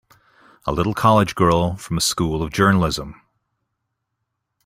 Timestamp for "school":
2.01-2.41